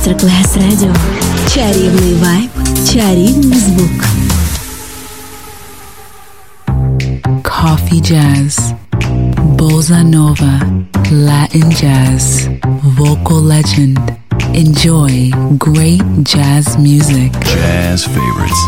[0.00, 0.94] Masterclass Radio.
[1.54, 2.50] Чарівний вайб,
[2.92, 4.04] чарівний звук.
[7.42, 8.74] Coffee Jazz,
[9.56, 10.54] Bossa Nova,
[11.10, 12.48] Latin Jazz,
[12.98, 13.98] Vocal Legend.
[14.54, 17.32] Enjoy great jazz music.
[17.54, 18.62] Jazz favorites.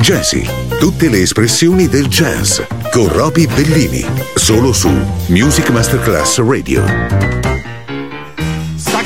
[0.00, 0.44] Jazzy,
[0.80, 2.60] tutte le espressioni del jazz
[2.92, 4.04] con Roby Bellini,
[4.34, 4.90] solo su
[5.28, 7.51] Music Masterclass Radio.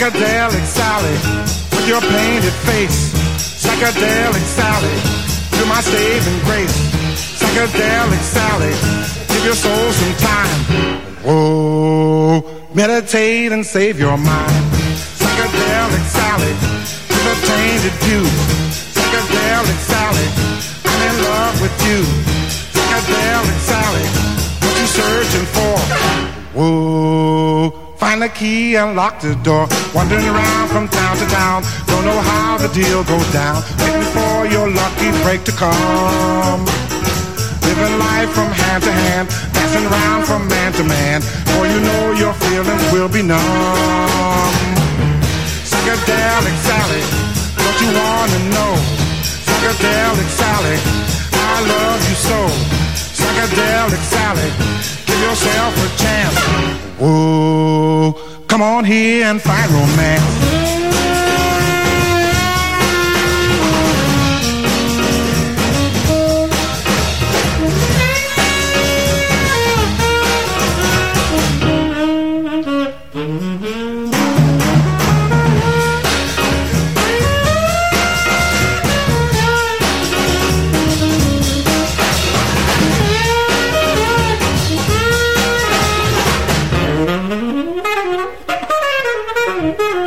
[0.08, 1.12] Psychedelic Sally,
[1.76, 3.12] with your painted face.
[3.60, 4.96] Psychedelic Sally,
[5.58, 6.72] you're my saving grace.
[7.36, 8.72] Psychedelic Sally,
[9.28, 10.60] give your soul some time.
[11.26, 12.42] Whoa,
[12.74, 14.64] meditate and save your mind.
[15.20, 16.54] Psychedelic Sally,
[17.12, 18.24] with a tainted view.
[18.96, 20.28] Psychedelic Sally,
[20.88, 22.00] I'm in love with you.
[22.72, 24.06] Psychedelic Sally,
[24.64, 25.78] what you searching for?
[26.58, 29.68] Whoa, find the key and lock the door.
[29.94, 33.62] Wandering around from town to town, don't know how the deal goes down.
[33.82, 36.62] Waiting for your lucky break to come.
[37.66, 41.22] Living life from hand to hand, dancing around from man to man.
[41.54, 44.54] For you know your feelings will be numb.
[45.70, 47.04] Psychedelic Sally,
[47.64, 48.74] what you wanna know?
[49.46, 50.78] Psychedelic Sally,
[51.34, 52.40] I love you so.
[53.18, 56.38] Psychedelic Sally, give yourself a chance.
[57.00, 58.14] Whoa,
[58.48, 60.67] come on here and find romance.
[89.58, 90.07] Música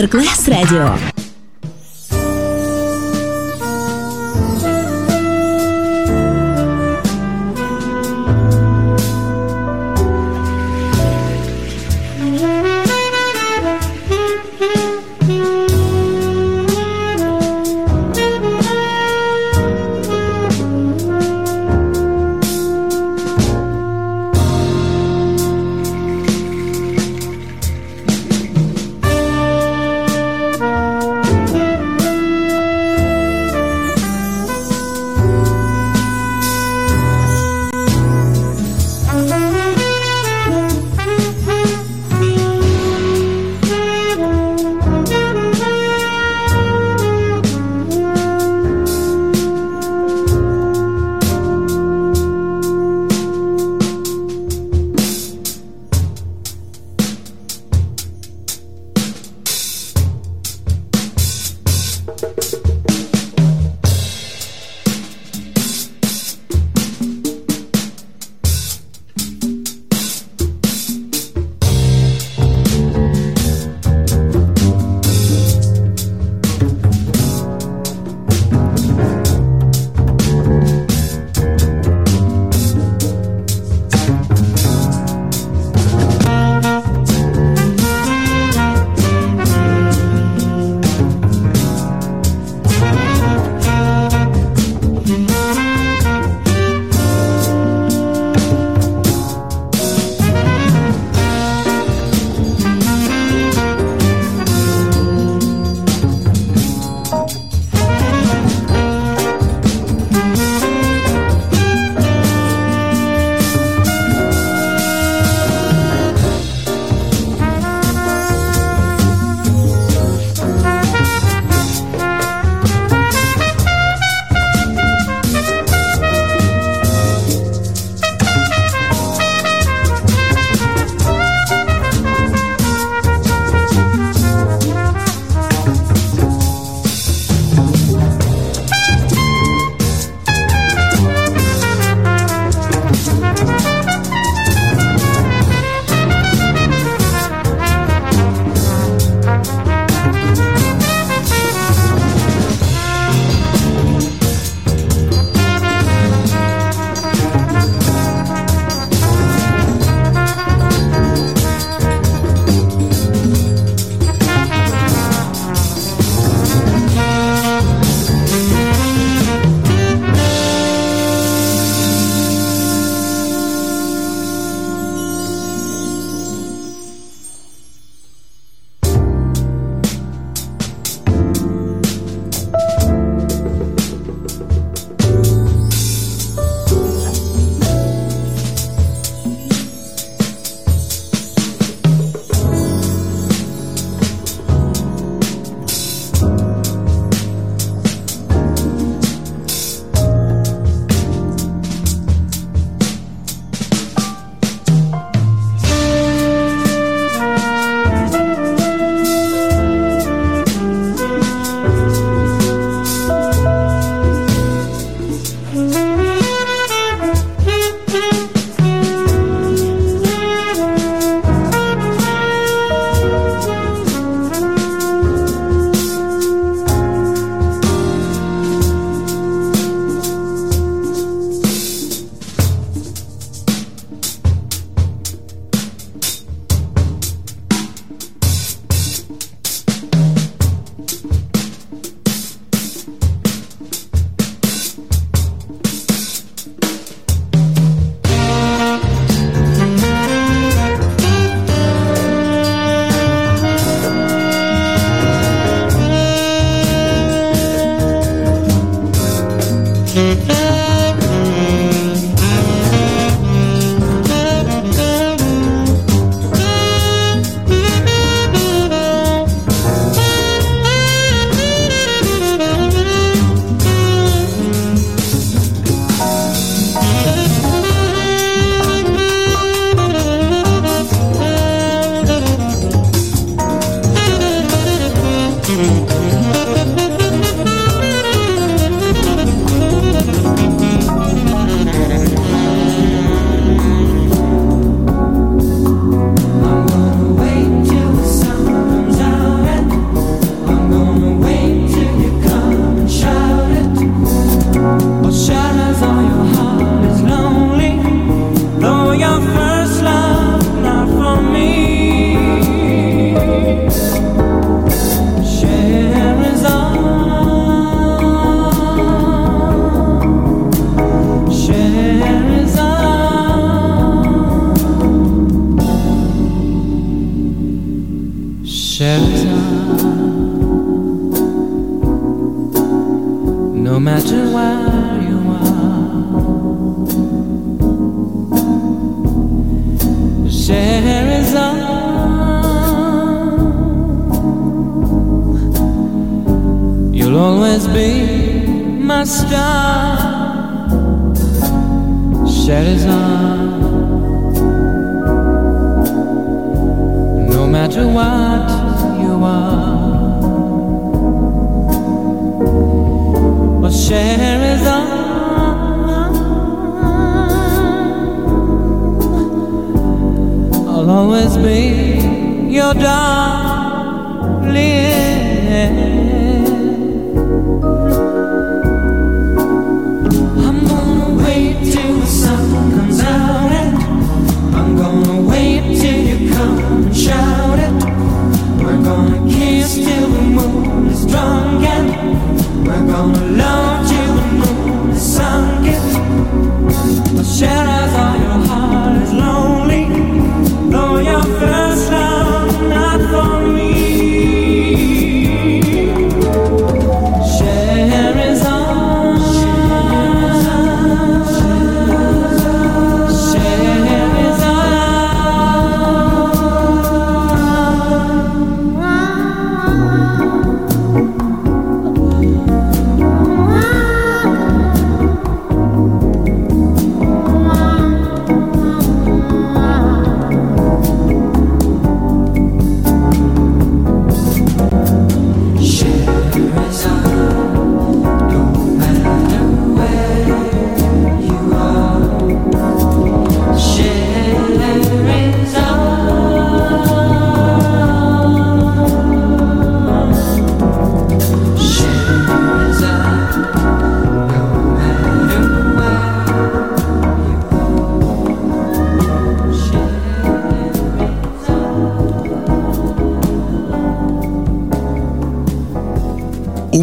[0.00, 1.19] Masterclass Radio.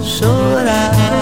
[0.00, 1.13] llorar.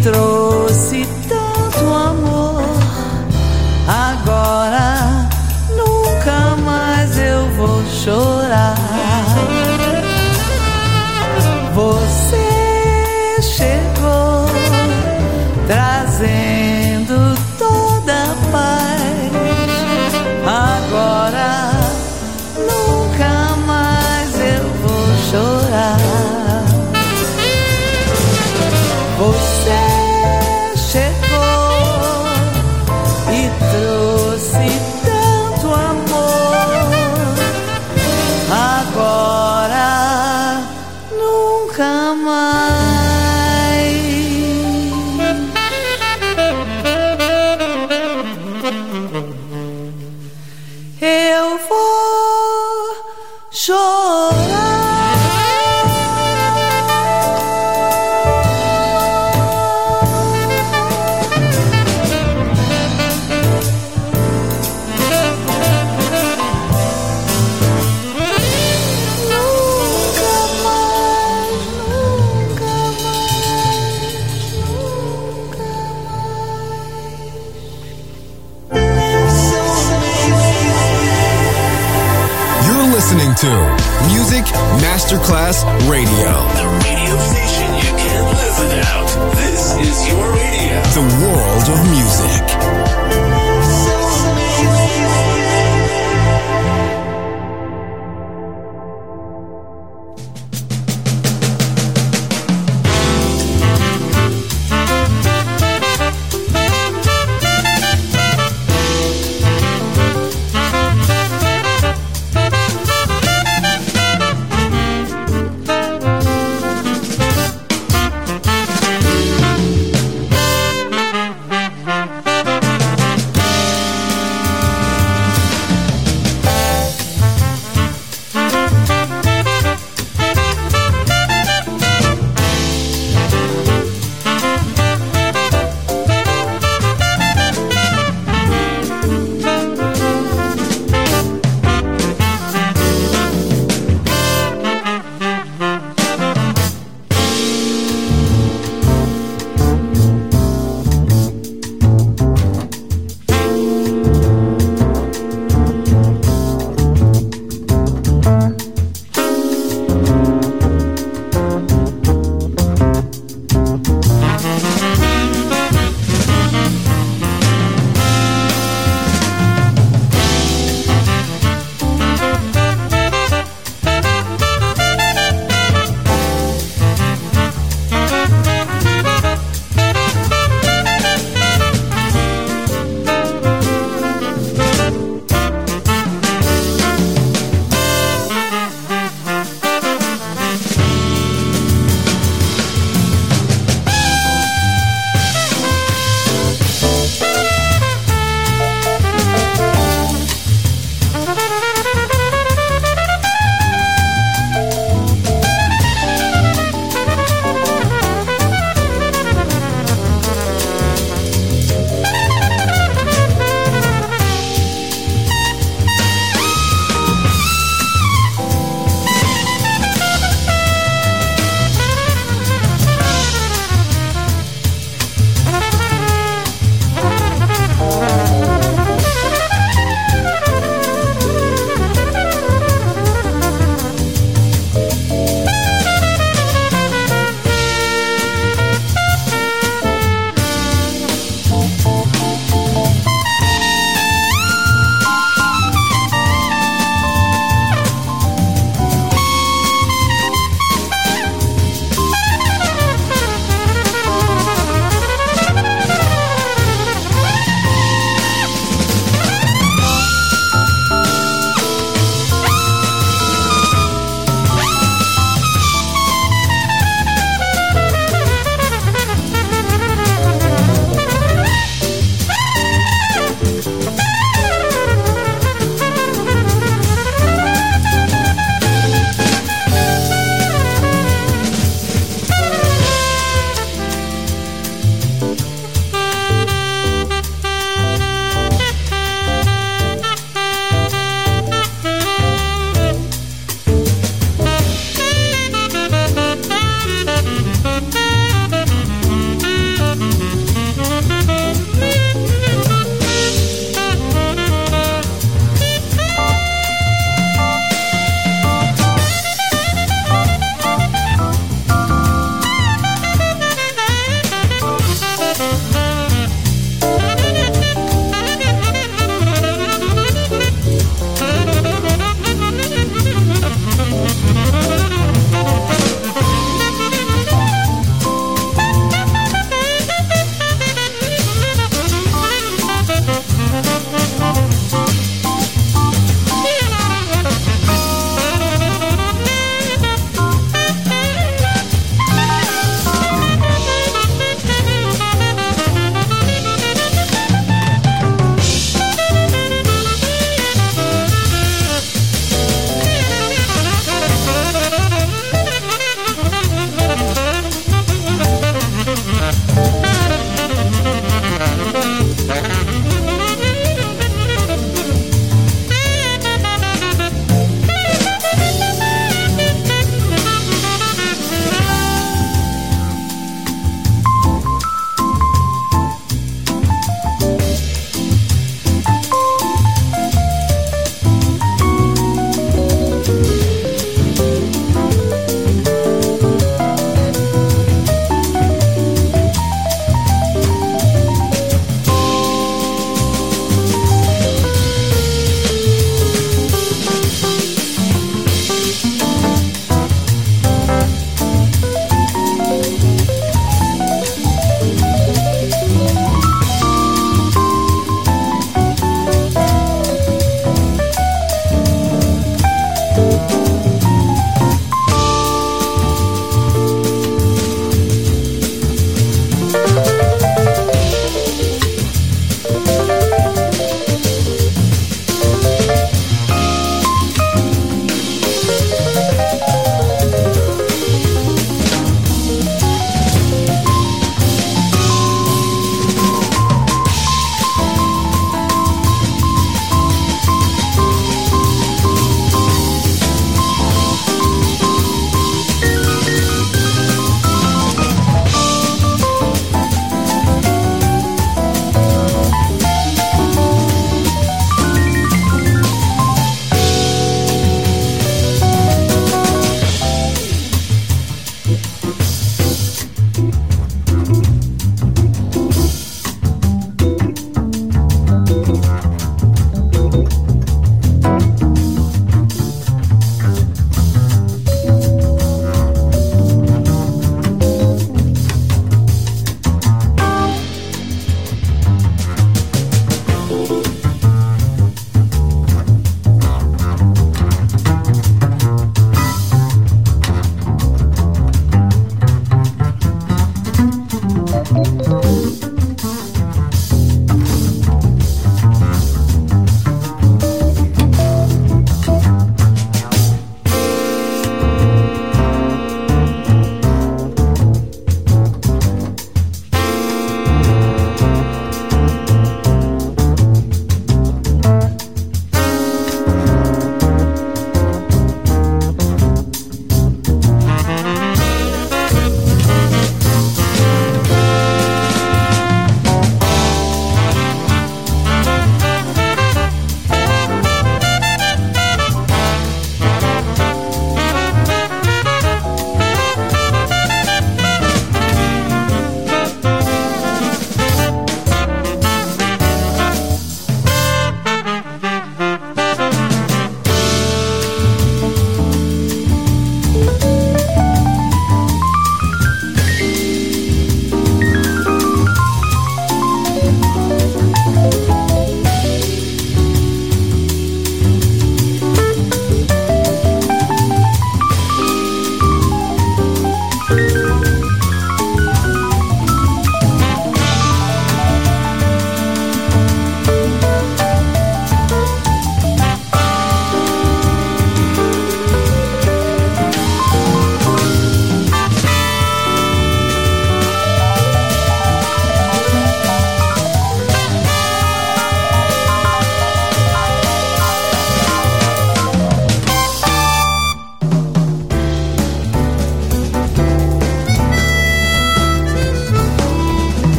[0.00, 0.59] E